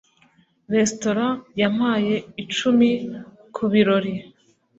[0.75, 2.89] restaurant yampaye icumi
[3.55, 4.13] kubirori